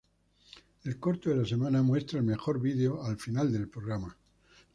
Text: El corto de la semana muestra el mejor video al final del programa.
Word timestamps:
El 0.83 0.97
corto 0.97 1.29
de 1.29 1.35
la 1.35 1.45
semana 1.45 1.83
muestra 1.83 2.17
el 2.17 2.25
mejor 2.25 2.59
video 2.59 3.03
al 3.03 3.19
final 3.19 3.53
del 3.53 3.69
programa. 3.69 4.17